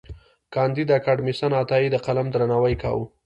[0.53, 3.05] کانديد اکاډميسن عطايي د قلم درناوی کاوه.